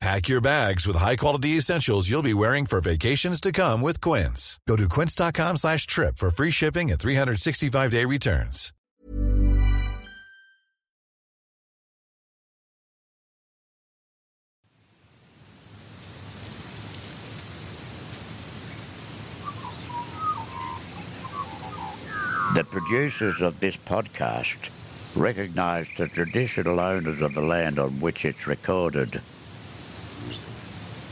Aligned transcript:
Pack 0.00 0.28
your 0.28 0.42
bags 0.42 0.86
with 0.86 0.96
high-quality 0.96 1.56
essentials 1.56 2.08
you'll 2.08 2.22
be 2.22 2.34
wearing 2.34 2.66
for 2.66 2.80
vacations 2.82 3.40
to 3.40 3.50
come 3.50 3.80
with 3.80 4.00
Quince. 4.00 4.60
Go 4.68 4.76
to 4.76 4.88
quince.com 4.88 5.56
slash 5.56 5.86
trip 5.86 6.18
for 6.18 6.28
free 6.30 6.50
shipping 6.50 6.90
and 6.90 7.00
365-day 7.00 8.04
returns. 8.04 8.72
The 22.54 22.64
producers 22.64 23.40
of 23.40 23.60
this 23.60 23.76
podcast 23.76 24.72
recognise 25.16 25.88
the 25.96 26.08
traditional 26.08 26.80
owners 26.80 27.20
of 27.20 27.34
the 27.34 27.42
land 27.42 27.78
on 27.78 28.00
which 28.00 28.24
it's 28.24 28.46
recorded. 28.46 29.20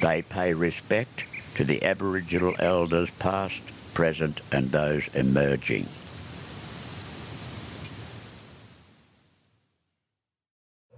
They 0.00 0.22
pay 0.22 0.52
respect 0.54 1.24
to 1.56 1.64
the 1.64 1.82
Aboriginal 1.82 2.54
elders 2.58 3.10
past, 3.18 3.94
present 3.94 4.42
and 4.52 4.66
those 4.66 5.14
emerging. 5.14 5.86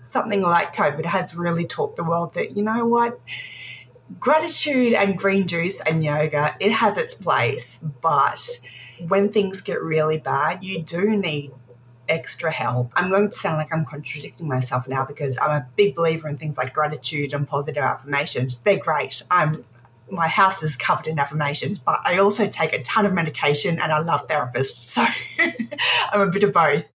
Something 0.03 0.43
like 0.43 0.75
COVID 0.75 1.05
has 1.05 1.37
really 1.37 1.65
taught 1.65 1.95
the 1.95 2.03
world 2.03 2.35
that, 2.35 2.57
you 2.57 2.63
know 2.63 2.87
what, 2.87 3.21
gratitude 4.19 4.95
and 4.95 5.17
green 5.17 5.47
juice 5.47 5.81
and 5.83 6.03
yoga, 6.03 6.57
it 6.59 6.73
has 6.73 6.99
its 6.99 7.15
place, 7.15 7.79
but 8.01 8.59
when 9.07 9.31
things 9.31 9.61
get 9.61 9.81
really 9.81 10.19
bad, 10.19 10.65
you 10.65 10.83
do 10.83 11.17
need 11.17 11.53
extra 12.09 12.51
help. 12.51 12.93
I'm 12.95 13.11
going 13.11 13.31
to 13.31 13.37
sound 13.37 13.59
like 13.59 13.73
I'm 13.73 13.85
contradicting 13.85 14.49
myself 14.49 14.89
now 14.89 15.05
because 15.05 15.39
I'm 15.41 15.51
a 15.51 15.67
big 15.77 15.95
believer 15.95 16.29
in 16.29 16.39
things 16.39 16.57
like 16.57 16.73
gratitude 16.73 17.33
and 17.33 17.47
positive 17.47 17.83
affirmations. 17.83 18.59
They're 18.59 18.79
great. 18.79 19.23
I'm 19.31 19.65
my 20.11 20.29
house 20.29 20.63
is 20.63 20.77
covered 20.77 21.07
in 21.07 21.19
affirmations, 21.19 21.79
but 21.79 22.01
I 22.05 22.19
also 22.19 22.47
take 22.49 22.73
a 22.73 22.83
ton 22.83 23.07
of 23.07 23.13
medication 23.13 23.79
and 23.79 23.93
I 23.93 24.01
love 24.01 24.27
therapists. 24.27 24.89
So 24.89 25.05
I'm 26.13 26.21
a 26.21 26.31
bit 26.31 26.45
of 26.45 26.53
both. 26.53 26.89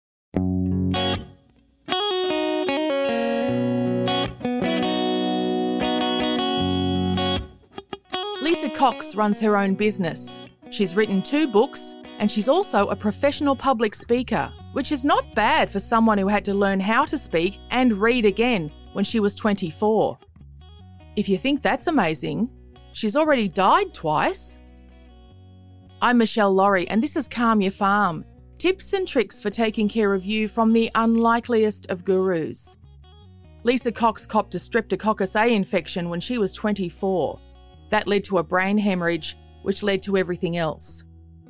Lisa 8.41 8.69
Cox 8.69 9.15
runs 9.15 9.39
her 9.39 9.55
own 9.55 9.75
business. 9.75 10.37
She's 10.69 10.95
written 10.95 11.21
two 11.21 11.47
books 11.47 11.95
and 12.19 12.29
she's 12.29 12.47
also 12.47 12.87
a 12.87 12.95
professional 12.95 13.55
public 13.55 13.95
speaker, 13.95 14.51
which 14.73 14.91
is 14.91 15.05
not 15.05 15.33
bad 15.35 15.69
for 15.69 15.79
someone 15.79 16.17
who 16.17 16.27
had 16.27 16.43
to 16.45 16.53
learn 16.53 16.79
how 16.79 17.05
to 17.05 17.17
speak 17.17 17.59
and 17.71 17.93
read 17.93 18.25
again 18.25 18.71
when 18.91 19.05
she 19.05 19.19
was 19.19 19.35
24. 19.35 20.17
If 21.15 21.29
you 21.29 21.37
think 21.37 21.61
that's 21.61 21.87
amazing, 21.87 22.49
she's 22.91 23.15
already 23.15 23.47
died 23.47 23.93
twice. 23.93 24.59
I'm 26.01 26.17
Michelle 26.17 26.53
Laurie, 26.53 26.87
and 26.89 27.01
this 27.01 27.15
is 27.15 27.27
Calm 27.27 27.61
Your 27.61 27.71
Farm 27.71 28.25
tips 28.63 28.93
and 28.93 29.05
tricks 29.05 29.41
for 29.41 29.49
taking 29.49 29.89
care 29.89 30.13
of 30.13 30.23
you 30.23 30.47
from 30.47 30.71
the 30.71 30.89
unlikeliest 30.95 31.89
of 31.89 32.05
gurus. 32.05 32.77
Lisa 33.63 33.91
Cox 33.91 34.25
copped 34.25 34.55
a 34.55 34.57
streptococcus 34.57 35.35
A 35.35 35.53
infection 35.53 36.07
when 36.07 36.21
she 36.21 36.37
was 36.37 36.53
24. 36.53 37.39
That 37.89 38.07
led 38.07 38.23
to 38.23 38.37
a 38.37 38.43
brain 38.43 38.77
hemorrhage, 38.77 39.37
which 39.63 39.83
led 39.83 40.01
to 40.03 40.15
everything 40.15 40.55
else. 40.55 41.03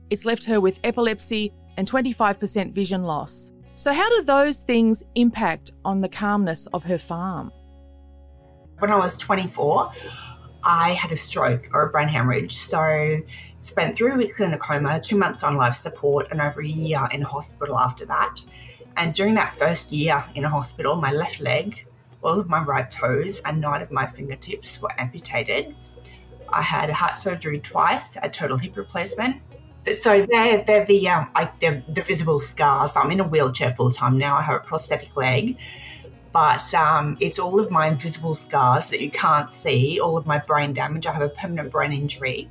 It's 0.10 0.26
left 0.26 0.44
her 0.46 0.60
with 0.60 0.80
epilepsy 0.84 1.54
and 1.78 1.90
25% 1.90 2.72
vision 2.72 3.04
loss. 3.04 3.52
So, 3.76 3.92
how 3.92 4.08
do 4.10 4.24
those 4.24 4.64
things 4.64 5.04
impact 5.16 5.72
on 5.84 6.02
the 6.02 6.10
calmness 6.10 6.68
of 6.68 6.84
her 6.84 6.98
farm? 6.98 7.52
When 8.80 8.92
I 8.92 8.98
was 8.98 9.18
24, 9.18 9.92
I 10.64 10.92
had 10.92 11.12
a 11.12 11.16
stroke 11.16 11.70
or 11.74 11.88
a 11.88 11.92
brain 11.92 12.08
hemorrhage. 12.08 12.54
So, 12.54 13.20
spent 13.62 13.98
three 13.98 14.12
weeks 14.12 14.40
in 14.40 14.54
a 14.54 14.58
coma, 14.58 15.00
two 15.00 15.18
months 15.18 15.44
on 15.44 15.56
life 15.56 15.76
support, 15.76 16.28
and 16.32 16.42
over 16.42 16.62
a 16.62 16.68
year 16.68 17.08
in 17.12 17.22
hospital 17.22 17.78
after 17.80 18.06
that. 18.06 18.46
And 18.98 19.14
during 19.14 19.34
that 19.36 19.54
first 19.54 19.92
year 19.92 20.24
in 20.36 20.46
a 20.46 20.50
hospital, 20.50 20.96
my 20.96 21.12
left 21.12 21.40
leg, 21.40 21.86
all 22.22 22.40
of 22.40 22.48
my 22.48 22.62
right 22.64 22.90
toes, 22.90 23.42
and 23.46 23.60
nine 23.60 23.82
of 23.82 23.92
my 23.92 24.06
fingertips 24.06 24.82
were 24.82 24.92
amputated. 25.00 25.76
I 26.50 26.62
had 26.62 26.90
heart 26.92 27.18
surgery 27.18 27.60
twice, 27.60 28.18
a 28.22 28.30
total 28.30 28.58
hip 28.58 28.78
replacement, 28.78 29.42
so 29.94 30.26
they're 30.30 30.64
they're 30.64 30.86
the 30.86 31.10
um 31.10 31.30
like 31.36 31.60
the, 31.60 31.82
the 31.88 32.02
visible 32.04 32.40
scars. 32.40 32.96
I'm 32.96 33.12
in 33.12 33.20
a 33.20 33.28
wheelchair 33.28 33.74
full 33.76 33.92
time 33.92 34.18
now. 34.18 34.38
I 34.38 34.42
have 34.44 34.56
a 34.56 34.60
prosthetic 34.60 35.16
leg, 35.18 35.58
but 36.32 36.74
um, 36.74 37.18
it's 37.20 37.40
all 37.40 37.60
of 37.60 37.70
my 37.72 37.88
invisible 37.88 38.36
scars 38.36 38.90
that 38.90 39.02
you 39.02 39.12
can't 39.12 39.52
see. 39.52 40.00
All 40.00 40.18
of 40.18 40.26
my 40.26 40.40
brain 40.40 40.74
damage. 40.74 41.06
I 41.06 41.14
have 41.14 41.22
a 41.22 41.30
permanent 41.30 41.72
brain 41.72 41.94
injury. 41.94 42.50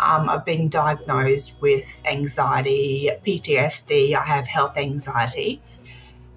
Um, 0.00 0.28
I've 0.28 0.44
been 0.44 0.68
diagnosed 0.68 1.56
with 1.60 2.02
anxiety, 2.04 3.10
PTSD. 3.24 4.14
I 4.14 4.24
have 4.24 4.46
health 4.48 4.76
anxiety. 4.76 5.62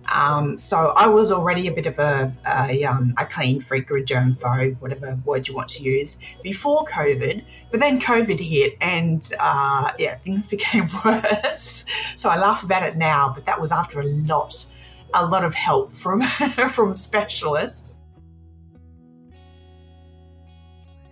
Um, 0.09 0.57
so 0.57 0.93
I 0.95 1.07
was 1.07 1.31
already 1.31 1.67
a 1.67 1.71
bit 1.71 1.85
of 1.85 1.99
a, 1.99 2.33
a, 2.45 2.83
um, 2.85 3.13
a 3.17 3.25
clean 3.25 3.59
freak 3.59 3.91
or 3.91 3.97
a 3.97 4.03
germphobe, 4.03 4.79
whatever 4.79 5.19
word 5.25 5.47
you 5.47 5.55
want 5.55 5.69
to 5.69 5.83
use, 5.83 6.17
before 6.43 6.85
COVID. 6.85 7.43
But 7.71 7.79
then 7.79 7.99
COVID 7.99 8.39
hit, 8.39 8.77
and 8.79 9.29
uh, 9.39 9.91
yeah, 9.99 10.15
things 10.19 10.45
became 10.55 10.89
worse. 11.03 11.85
So 12.15 12.29
I 12.29 12.37
laugh 12.37 12.63
about 12.63 12.83
it 12.83 12.97
now, 12.97 13.31
but 13.33 13.45
that 13.45 13.59
was 13.59 13.71
after 13.71 13.99
a 13.99 14.05
lot, 14.05 14.65
a 15.13 15.25
lot 15.25 15.43
of 15.43 15.53
help 15.53 15.91
from 15.91 16.21
from 16.69 16.93
specialists. 16.93 17.97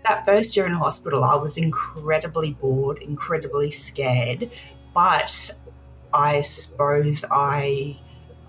That 0.03 0.23
first 0.23 0.55
year 0.55 0.67
in 0.67 0.73
hospital, 0.73 1.23
I 1.23 1.35
was 1.35 1.57
incredibly 1.57 2.51
bored, 2.53 2.99
incredibly 2.99 3.71
scared, 3.71 4.51
but 4.93 5.49
I 6.13 6.41
suppose 6.43 7.25
I 7.29 7.97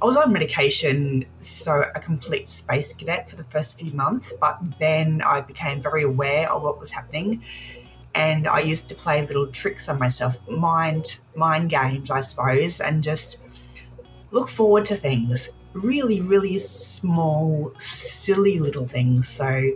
I 0.01 0.05
was 0.05 0.17
on 0.17 0.31
medication, 0.31 1.25
so 1.41 1.84
a 1.95 2.01
complete 2.01 2.49
space 2.49 2.93
cadet 2.93 3.31
for 3.31 3.37
the 3.37 3.45
first 3.45 3.79
few 3.79 3.93
months, 3.93 4.34
but 4.39 4.59
then 4.79 5.23
I 5.23 5.41
became 5.41 5.81
very 5.81 6.03
aware 6.03 6.53
of 6.53 6.62
what 6.62 6.79
was 6.79 6.91
happening. 6.91 7.43
And 8.15 8.47
I 8.47 8.61
used 8.61 8.89
to 8.89 8.95
play 8.95 9.27
little 9.27 9.47
tricks 9.47 9.89
on 9.89 9.99
myself, 9.99 10.37
mind 10.49 11.19
mind 11.35 11.70
games, 11.70 12.11
I 12.11 12.20
suppose, 12.20 12.81
and 12.81 13.03
just 13.03 13.43
look 14.32 14.49
forward 14.49 14.85
to 14.87 14.97
things. 14.97 15.49
Really, 15.73 16.20
really 16.20 16.59
small, 16.59 17.73
silly 17.79 18.59
little 18.59 18.87
things. 18.87 19.29
So 19.29 19.73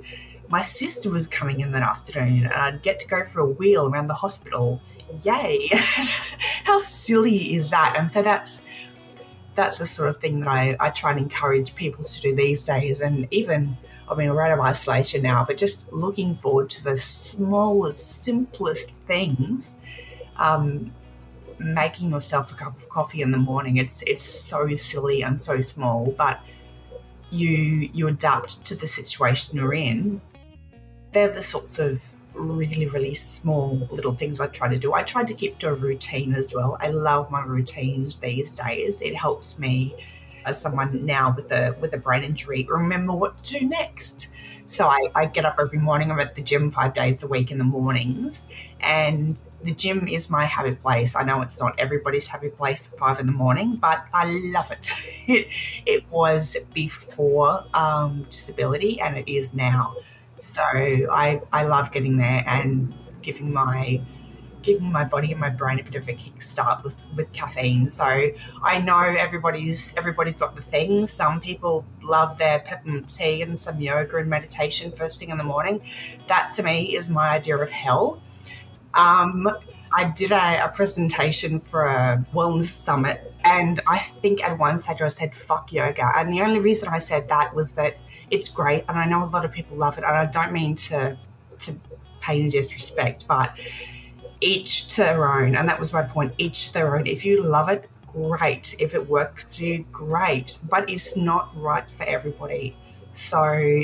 my 0.48 0.62
sister 0.62 1.10
was 1.10 1.26
coming 1.26 1.60
in 1.60 1.72
that 1.72 1.82
afternoon 1.82 2.44
and 2.44 2.52
I'd 2.52 2.82
get 2.82 3.00
to 3.00 3.08
go 3.08 3.24
for 3.24 3.40
a 3.40 3.46
wheel 3.46 3.86
around 3.86 4.08
the 4.08 4.14
hospital. 4.14 4.82
Yay! 5.22 5.68
How 6.64 6.78
silly 6.78 7.54
is 7.54 7.70
that? 7.70 7.94
And 7.98 8.10
so 8.10 8.22
that's 8.22 8.62
that's 9.54 9.78
the 9.78 9.86
sort 9.86 10.08
of 10.08 10.20
thing 10.20 10.40
that 10.40 10.48
I, 10.48 10.76
I 10.80 10.90
try 10.90 11.10
and 11.10 11.20
encourage 11.20 11.74
people 11.74 12.04
to 12.04 12.20
do 12.20 12.34
these 12.34 12.64
days. 12.64 13.00
And 13.00 13.26
even, 13.30 13.76
I 14.08 14.14
mean, 14.14 14.30
we're 14.30 14.42
out 14.42 14.52
of 14.52 14.60
isolation 14.60 15.22
now, 15.22 15.44
but 15.44 15.56
just 15.56 15.92
looking 15.92 16.34
forward 16.36 16.70
to 16.70 16.84
the 16.84 16.96
smallest, 16.96 18.22
simplest 18.22 18.94
things. 19.06 19.74
Um, 20.36 20.92
making 21.60 22.10
yourself 22.10 22.50
a 22.50 22.54
cup 22.54 22.76
of 22.78 22.88
coffee 22.88 23.22
in 23.22 23.30
the 23.30 23.38
morning. 23.38 23.76
It's 23.76 24.02
it's 24.06 24.22
so 24.22 24.74
silly 24.74 25.22
and 25.22 25.38
so 25.38 25.60
small, 25.60 26.12
but 26.16 26.40
you 27.30 27.90
you 27.92 28.08
adapt 28.08 28.64
to 28.64 28.74
the 28.74 28.86
situation 28.86 29.56
you're 29.56 29.74
in. 29.74 30.20
They're 31.12 31.32
the 31.32 31.42
sorts 31.42 31.78
of 31.78 32.02
really, 32.40 32.86
really 32.86 33.14
small 33.14 33.88
little 33.90 34.14
things 34.14 34.40
I 34.40 34.46
try 34.48 34.68
to 34.68 34.78
do. 34.78 34.94
I 34.94 35.02
try 35.02 35.24
to 35.24 35.34
keep 35.34 35.58
to 35.58 35.68
a 35.68 35.74
routine 35.74 36.34
as 36.34 36.52
well. 36.54 36.76
I 36.80 36.88
love 36.88 37.30
my 37.30 37.42
routines 37.42 38.16
these 38.16 38.54
days. 38.54 39.00
It 39.00 39.14
helps 39.14 39.58
me 39.58 39.94
as 40.44 40.60
someone 40.60 41.04
now 41.04 41.34
with 41.36 41.52
a 41.52 41.76
with 41.80 41.92
a 41.92 41.98
brain 41.98 42.24
injury 42.24 42.66
remember 42.68 43.12
what 43.12 43.42
to 43.44 43.58
do 43.58 43.68
next. 43.68 44.28
So 44.66 44.86
I, 44.86 45.08
I 45.16 45.26
get 45.26 45.44
up 45.44 45.56
every 45.58 45.80
morning. 45.80 46.12
I'm 46.12 46.20
at 46.20 46.36
the 46.36 46.42
gym 46.42 46.70
five 46.70 46.94
days 46.94 47.24
a 47.24 47.26
week 47.26 47.50
in 47.50 47.58
the 47.58 47.64
mornings, 47.64 48.46
and 48.78 49.36
the 49.64 49.74
gym 49.74 50.06
is 50.06 50.30
my 50.30 50.44
happy 50.44 50.76
place. 50.76 51.16
I 51.16 51.24
know 51.24 51.42
it's 51.42 51.60
not 51.60 51.76
everybody's 51.76 52.28
happy 52.28 52.50
place 52.50 52.88
at 52.90 52.96
five 52.96 53.18
in 53.18 53.26
the 53.26 53.32
morning, 53.32 53.76
but 53.76 54.06
I 54.14 54.26
love 54.26 54.70
it. 54.70 54.88
it, 55.26 55.48
it 55.86 56.08
was 56.08 56.56
before 56.72 57.64
um, 57.74 58.22
disability, 58.30 59.00
and 59.00 59.18
it 59.18 59.28
is 59.28 59.54
now. 59.54 59.96
So 60.40 60.62
I 60.62 61.40
I 61.52 61.64
love 61.64 61.92
getting 61.92 62.16
there 62.16 62.44
and 62.46 62.94
giving 63.22 63.52
my 63.52 64.00
giving 64.62 64.90
my 64.92 65.04
body 65.04 65.30
and 65.32 65.40
my 65.40 65.48
brain 65.48 65.80
a 65.80 65.82
bit 65.82 65.94
of 65.94 66.08
a 66.08 66.12
kickstart 66.12 66.82
with, 66.84 66.96
with 67.16 67.32
caffeine. 67.32 67.88
So 67.88 68.04
I 68.62 68.78
know 68.78 68.98
everybody's 68.98 69.94
everybody's 69.96 70.34
got 70.34 70.56
the 70.56 70.62
things. 70.62 71.12
Some 71.12 71.40
people 71.40 71.84
love 72.02 72.38
their 72.38 72.60
peppermint 72.60 73.08
tea 73.08 73.42
and 73.42 73.56
some 73.56 73.80
yoga 73.80 74.18
and 74.18 74.28
meditation 74.28 74.92
first 74.92 75.18
thing 75.18 75.30
in 75.30 75.38
the 75.38 75.44
morning. 75.44 75.82
That 76.28 76.52
to 76.56 76.62
me 76.62 76.96
is 76.96 77.08
my 77.10 77.30
idea 77.30 77.56
of 77.56 77.70
hell. 77.70 78.22
Um, 78.94 79.48
I 79.92 80.04
did 80.04 80.32
a, 80.32 80.64
a, 80.64 80.68
presentation 80.68 81.58
for 81.58 81.86
a 81.86 82.24
wellness 82.32 82.68
summit, 82.68 83.32
and 83.44 83.80
I 83.88 83.98
think 83.98 84.42
at 84.42 84.58
one 84.58 84.78
stage 84.78 85.02
I 85.02 85.08
said 85.08 85.34
"fuck 85.34 85.72
yoga," 85.72 86.10
and 86.16 86.32
the 86.32 86.42
only 86.42 86.60
reason 86.60 86.88
I 86.88 86.98
said 86.98 87.28
that 87.28 87.54
was 87.54 87.72
that 87.72 87.96
it's 88.30 88.48
great, 88.48 88.84
and 88.88 88.98
I 88.98 89.06
know 89.06 89.22
a 89.22 89.26
lot 89.26 89.44
of 89.44 89.52
people 89.52 89.76
love 89.76 89.98
it, 89.98 90.04
and 90.04 90.16
I 90.16 90.26
don't 90.26 90.52
mean 90.52 90.74
to 90.76 91.16
to 91.60 91.80
pay 92.20 92.38
any 92.40 92.48
disrespect, 92.48 93.26
but 93.26 93.58
each 94.40 94.88
to 94.88 95.02
their 95.02 95.30
own. 95.30 95.56
And 95.56 95.68
that 95.68 95.78
was 95.78 95.92
my 95.92 96.02
point 96.02 96.32
each 96.38 96.68
to 96.68 96.74
their 96.74 96.96
own. 96.96 97.06
If 97.06 97.24
you 97.24 97.42
love 97.42 97.68
it, 97.68 97.88
great. 98.06 98.74
If 98.78 98.94
it 98.94 99.08
works 99.08 99.44
for 99.44 99.62
you, 99.62 99.84
great. 99.92 100.58
But 100.70 100.88
it's 100.88 101.16
not 101.16 101.50
right 101.56 101.88
for 101.90 102.04
everybody. 102.04 102.76
So 103.12 103.82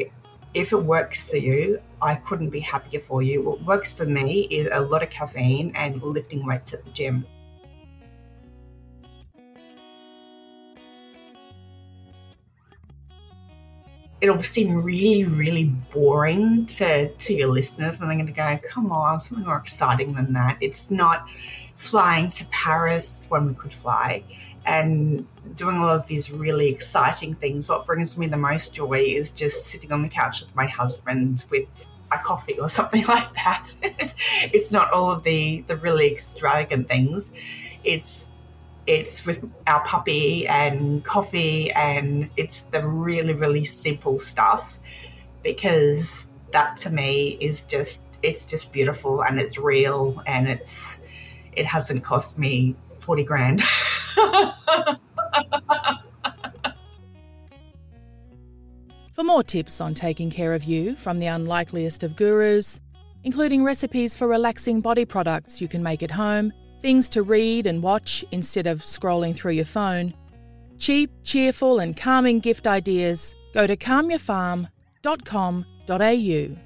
if 0.54 0.72
it 0.72 0.82
works 0.82 1.20
for 1.20 1.37
you, 1.37 1.81
I 2.00 2.14
couldn't 2.14 2.50
be 2.50 2.60
happier 2.60 3.00
for 3.00 3.22
you. 3.22 3.43
What 3.43 3.62
works 3.64 3.93
for 3.93 4.06
me 4.06 4.43
is 4.50 4.69
a 4.72 4.81
lot 4.81 5.02
of 5.02 5.10
caffeine 5.10 5.72
and 5.75 6.02
lifting 6.02 6.46
weights 6.46 6.72
at 6.72 6.84
the 6.84 6.90
gym. 6.90 7.26
It'll 14.20 14.42
seem 14.42 14.82
really, 14.82 15.24
really 15.24 15.64
boring 15.92 16.66
to, 16.66 17.08
to 17.12 17.34
your 17.34 17.48
listeners, 17.48 18.00
and 18.00 18.08
they're 18.08 18.16
going 18.16 18.26
to 18.26 18.32
go, 18.32 18.58
come 18.68 18.90
on, 18.90 19.20
something 19.20 19.44
more 19.44 19.58
exciting 19.58 20.14
than 20.14 20.32
that. 20.32 20.56
It's 20.60 20.90
not 20.90 21.26
flying 21.76 22.30
to 22.30 22.44
Paris 22.46 23.26
when 23.28 23.48
we 23.48 23.54
could 23.54 23.72
fly 23.72 24.22
and 24.64 25.26
doing 25.54 25.76
all 25.76 25.88
of 25.88 26.06
these 26.06 26.30
really 26.30 26.68
exciting 26.68 27.34
things. 27.34 27.68
What 27.68 27.86
brings 27.86 28.18
me 28.18 28.26
the 28.26 28.36
most 28.36 28.74
joy 28.74 29.00
is 29.00 29.30
just 29.30 29.66
sitting 29.66 29.92
on 29.92 30.02
the 30.02 30.08
couch 30.08 30.40
with 30.40 30.54
my 30.56 30.66
husband 30.66 31.44
with 31.50 31.69
a 32.10 32.19
coffee 32.19 32.58
or 32.58 32.69
something 32.78 33.04
like 33.06 33.32
that. 33.34 33.72
it's 34.52 34.72
not 34.72 34.90
all 34.92 35.10
of 35.10 35.22
the, 35.22 35.62
the 35.69 35.76
really 35.76 36.10
extravagant 36.10 36.88
things. 36.88 37.32
It's 37.84 38.30
it's 38.86 39.26
with 39.26 39.44
our 39.66 39.84
puppy 39.84 40.46
and 40.46 41.04
coffee, 41.04 41.70
and 41.72 42.30
it's 42.36 42.62
the 42.72 42.86
really, 42.86 43.32
really 43.32 43.64
simple 43.64 44.18
stuff 44.18 44.78
because 45.42 46.24
that 46.52 46.76
to 46.78 46.90
me 46.90 47.36
is 47.40 47.62
just 47.64 48.02
it's 48.22 48.46
just 48.46 48.72
beautiful 48.72 49.22
and 49.22 49.38
it's 49.38 49.58
real 49.58 50.22
and 50.26 50.48
it's 50.48 50.98
it 51.52 51.66
hasn't 51.66 52.02
cost 52.04 52.38
me 52.38 52.74
40 53.00 53.24
grand. 53.24 53.62
For 59.12 59.24
more 59.24 59.42
tips 59.42 59.80
on 59.80 59.94
taking 59.94 60.28
care 60.28 60.52
of 60.52 60.64
you 60.64 60.94
from 60.94 61.18
the 61.20 61.26
unlikeliest 61.26 62.02
of 62.02 62.16
gurus, 62.16 62.82
including 63.26 63.62
recipes 63.64 64.17
for 64.17 64.28
relaxing 64.28 64.81
body 64.81 65.05
products 65.05 65.61
you 65.61 65.67
can 65.67 65.82
make 65.82 66.00
at 66.02 66.12
home 66.12 66.52
things 66.81 67.08
to 67.08 67.23
read 67.23 67.67
and 67.67 67.82
watch 67.82 68.25
instead 68.31 68.69
of 68.69 68.82
scrolling 68.82 69.34
through 69.34 69.50
your 69.50 69.64
phone, 69.64 70.14
cheap, 70.78 71.11
cheerful, 71.25 71.81
and 71.81 71.96
calming 71.96 72.38
gift 72.38 72.69
ideas, 72.69 73.34
go 73.52 73.67
to 73.67 73.76
calmyourfarm.com.au. 73.76 76.56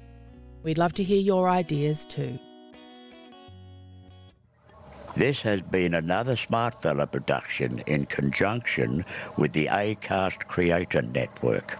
We'd 0.63 0.77
love 0.77 0.93
to 0.93 1.03
hear 1.03 1.19
your 1.19 1.49
ideas 1.49 2.05
too. 2.05 2.37
This 5.15 5.41
has 5.41 5.63
been 5.63 5.95
another 5.95 6.35
Smartfella 6.35 7.11
production 7.11 7.79
in 7.87 8.05
conjunction 8.05 9.03
with 9.37 9.53
the 9.53 9.65
ACAST 9.65 10.47
Creator 10.47 11.01
Network. 11.01 11.79